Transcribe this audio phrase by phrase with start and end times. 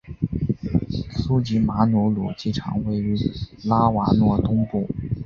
[1.11, 3.15] 苏吉马努鲁机场位于
[3.65, 4.89] 拉瓦若东部。